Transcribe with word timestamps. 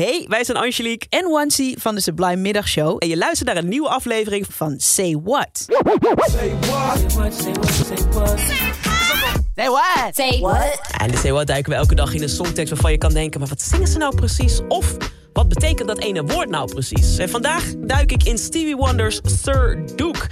Hey, 0.00 0.24
wij 0.28 0.44
zijn 0.44 0.56
Angelique 0.56 1.06
en 1.08 1.30
Wansi 1.30 1.74
van 1.78 1.94
de 1.94 2.00
Sublime 2.00 2.36
Middagshow. 2.36 2.96
En 2.98 3.08
je 3.08 3.16
luistert 3.16 3.48
naar 3.48 3.56
een 3.56 3.68
nieuwe 3.68 3.88
aflevering 3.88 4.46
van 4.48 4.74
Say 4.78 5.20
What. 5.24 5.48
Say 5.52 5.76
what? 6.06 6.30
Say 6.30 6.52
what? 7.14 7.32
Say 7.34 7.52
what? 8.10 8.38
Say 9.56 9.68
what? 9.68 10.14
Say 10.14 10.40
what? 10.40 10.80
En 10.98 11.06
in 11.06 11.12
de 11.12 11.18
Say 11.18 11.32
What 11.32 11.46
duiken 11.46 11.72
we 11.72 11.78
elke 11.78 11.94
dag 11.94 12.14
in 12.14 12.22
een 12.22 12.28
songtekst 12.28 12.72
waarvan 12.72 12.92
je 12.92 12.98
kan 12.98 13.12
denken... 13.12 13.40
maar 13.40 13.48
wat 13.48 13.62
zingen 13.62 13.88
ze 13.88 13.98
nou 13.98 14.14
precies? 14.14 14.60
Of 14.68 14.96
wat 15.32 15.48
betekent 15.48 15.88
dat 15.88 15.98
ene 15.98 16.22
woord 16.22 16.48
nou 16.48 16.72
precies? 16.72 17.18
En 17.18 17.28
vandaag 17.28 17.64
duik 17.78 18.12
ik 18.12 18.22
in 18.22 18.38
Stevie 18.38 18.76
Wonder's 18.76 19.20
Sir 19.42 19.82
Duke. 19.96 20.26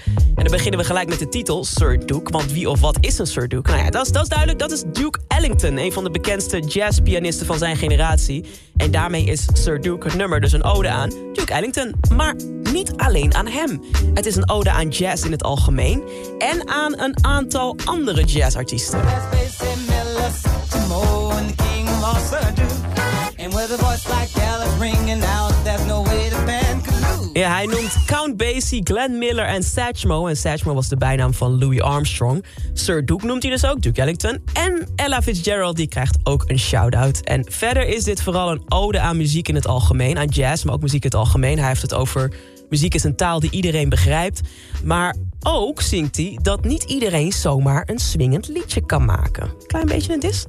Dan 0.49 0.57
beginnen 0.57 0.81
we 0.81 0.87
gelijk 0.87 1.09
met 1.09 1.19
de 1.19 1.29
titel 1.29 1.65
Sir 1.65 2.07
Duke. 2.07 2.31
Want 2.31 2.53
wie 2.53 2.71
of 2.71 2.81
wat 2.81 2.97
is 3.01 3.19
een 3.19 3.27
Sir 3.27 3.49
Duke? 3.49 3.71
Nou 3.71 3.83
ja, 3.85 3.91
dat 3.91 4.07
is, 4.07 4.13
dat 4.13 4.23
is 4.23 4.29
duidelijk. 4.29 4.59
Dat 4.59 4.71
is 4.71 4.83
Duke 4.93 5.19
Ellington, 5.29 5.77
een 5.77 5.93
van 5.93 6.05
de 6.05 6.11
bekendste 6.11 6.59
jazzpianisten 6.59 7.47
van 7.47 7.59
zijn 7.59 7.77
generatie. 7.77 8.45
En 8.77 8.91
daarmee 8.91 9.25
is 9.25 9.47
Sir 9.53 9.81
Duke 9.81 10.07
het 10.07 10.17
nummer 10.17 10.41
dus 10.41 10.53
een 10.53 10.63
ode 10.63 10.89
aan 10.89 11.09
Duke 11.33 11.53
Ellington. 11.53 11.95
Maar 12.15 12.35
niet 12.73 12.93
alleen 12.97 13.35
aan 13.35 13.47
hem. 13.47 13.83
Het 14.15 14.27
is 14.27 14.37
een 14.37 14.51
ode 14.51 14.71
aan 14.71 14.89
jazz 14.89 15.25
in 15.25 15.33
het 15.33 15.43
algemeen 15.43 16.03
en 16.39 16.69
aan 16.69 17.01
een 17.01 17.25
aantal 17.25 17.77
andere 17.85 18.25
jazzartiesten. 18.25 19.01
Ja, 27.39 27.55
hij 27.55 27.67
noemt 27.67 28.05
Count 28.07 28.37
Basie, 28.37 28.81
Glenn 28.85 29.19
Miller 29.19 29.45
en 29.45 29.63
Satchmo. 29.63 30.27
En 30.27 30.37
Satchmo 30.37 30.75
was 30.75 30.89
de 30.89 30.97
bijnaam 30.97 31.35
van 31.35 31.59
Louis 31.59 31.81
Armstrong. 31.81 32.45
Sir 32.73 33.05
Duke 33.05 33.27
noemt 33.27 33.43
hij 33.43 33.53
dus 33.53 33.67
ook, 33.67 33.83
Duke 33.83 34.01
Ellington. 34.01 34.43
En 34.53 34.89
Ella 34.97 35.23
Fitzgerald 35.23 35.77
die 35.77 35.89
krijgt 35.89 36.19
ook 36.23 36.45
een 36.47 36.59
shout-out. 36.59 37.21
En 37.21 37.45
verder 37.51 37.87
is 37.87 38.05
dit 38.05 38.23
vooral 38.23 38.51
een 38.51 38.63
ode 38.69 39.01
aan 39.01 39.17
muziek 39.17 39.49
in 39.49 39.55
het 39.55 39.67
algemeen. 39.67 40.19
Aan 40.19 40.27
jazz, 40.27 40.65
maar 40.65 40.75
ook 40.75 40.81
muziek 40.81 41.03
in 41.03 41.11
het 41.11 41.19
algemeen. 41.19 41.59
Hij 41.59 41.69
heeft 41.69 41.83
het 41.83 41.95
over 41.95 42.33
muziek 42.69 42.95
is 42.95 43.05
een 43.05 43.17
taal 43.17 43.41
die 43.41 43.51
iedereen 43.51 43.89
begrijpt. 43.89 44.41
Maar 44.85 45.17
ook 45.43 45.81
zingt 45.81 46.17
hij 46.17 46.39
dat 46.43 46.65
niet 46.65 46.83
iedereen 46.83 47.33
zomaar 47.33 47.83
een 47.87 47.99
swingend 47.99 48.49
liedje 48.49 48.87
kan 48.87 49.05
maken. 49.05 49.51
Klein 49.67 49.87
beetje 49.87 50.13
een 50.13 50.21
dis. 50.21 50.45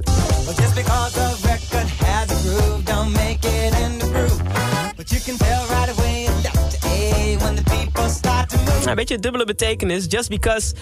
Een 8.90 8.96
beetje 8.96 9.20
dubbele 9.20 9.46
betekenis. 9.46 10.06
Just 10.08 10.30
because, 10.30 10.74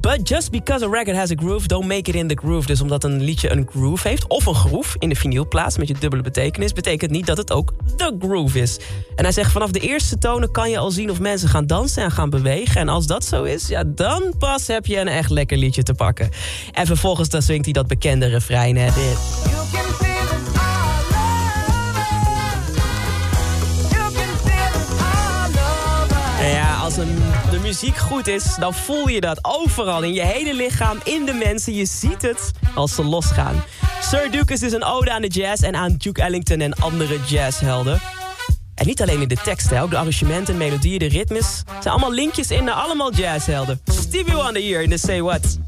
but 0.00 0.28
just 0.28 0.50
because 0.50 0.84
a 0.84 0.88
record 0.88 1.16
has 1.16 1.30
a 1.30 1.34
groove, 1.36 1.66
don't 1.66 1.86
make 1.86 2.10
it 2.10 2.14
in 2.14 2.28
the 2.28 2.38
groove. 2.42 2.66
Dus 2.66 2.80
omdat 2.80 3.04
een 3.04 3.20
liedje 3.22 3.50
een 3.50 3.68
groove 3.70 4.08
heeft, 4.08 4.26
of 4.26 4.46
een 4.46 4.54
groove 4.54 4.96
in 4.98 5.08
de 5.08 5.14
vinylplaats, 5.14 5.78
met 5.78 5.88
je 5.88 5.94
dubbele 5.98 6.22
betekenis, 6.22 6.72
betekent 6.72 7.10
niet 7.10 7.26
dat 7.26 7.36
het 7.36 7.52
ook 7.52 7.72
de 7.96 8.16
groove 8.18 8.60
is. 8.60 8.78
En 9.16 9.24
hij 9.24 9.32
zegt, 9.32 9.52
vanaf 9.52 9.70
de 9.70 9.80
eerste 9.80 10.18
tonen 10.18 10.50
kan 10.50 10.70
je 10.70 10.78
al 10.78 10.90
zien 10.90 11.10
of 11.10 11.20
mensen 11.20 11.48
gaan 11.48 11.66
dansen 11.66 12.02
en 12.02 12.10
gaan 12.10 12.30
bewegen. 12.30 12.80
En 12.80 12.88
als 12.88 13.06
dat 13.06 13.24
zo 13.24 13.42
is, 13.42 13.68
ja, 13.68 13.84
dan 13.86 14.34
pas 14.38 14.66
heb 14.66 14.86
je 14.86 14.98
een 14.98 15.08
echt 15.08 15.30
lekker 15.30 15.56
liedje 15.56 15.82
te 15.82 15.94
pakken. 15.94 16.28
En 16.72 16.86
vervolgens 16.86 17.28
dan 17.28 17.42
swingt 17.42 17.64
hij 17.64 17.72
dat 17.72 17.86
bekende 17.86 18.26
refrein. 18.26 18.76
Hè. 18.76 18.90
De 27.50 27.58
muziek 27.62 27.96
goed 27.96 28.26
is, 28.26 28.56
dan 28.58 28.74
voel 28.74 29.08
je 29.08 29.20
dat 29.20 29.38
overal. 29.42 30.02
In 30.02 30.12
je 30.12 30.22
hele 30.22 30.54
lichaam, 30.54 30.98
in 31.04 31.24
de 31.24 31.32
mensen. 31.32 31.74
Je 31.74 31.84
ziet 31.84 32.22
het 32.22 32.50
als 32.74 32.94
ze 32.94 33.04
losgaan. 33.04 33.64
Sir 34.02 34.30
Duke 34.30 34.52
is 34.52 34.72
een 34.72 34.84
ode 34.84 35.10
aan 35.10 35.22
de 35.22 35.28
jazz 35.28 35.62
en 35.62 35.76
aan 35.76 35.94
Duke 35.98 36.22
Ellington 36.22 36.60
en 36.60 36.74
andere 36.74 37.18
jazzhelden. 37.26 38.00
En 38.74 38.86
niet 38.86 39.02
alleen 39.02 39.20
in 39.20 39.28
de 39.28 39.36
teksten, 39.36 39.80
ook 39.80 39.90
de 39.90 39.96
arrangementen, 39.96 40.56
melodieën, 40.56 40.98
de 40.98 41.08
ritmes. 41.08 41.62
zijn 41.80 41.94
allemaal 41.94 42.12
linkjes 42.12 42.50
in 42.50 42.64
naar 42.64 42.74
allemaal 42.74 43.12
jazzhelden. 43.12 43.80
Stevie 43.84 44.34
Wonder 44.34 44.62
hier 44.62 44.82
in 44.82 44.90
de 44.90 44.98
Say 44.98 45.22
What. 45.22 45.67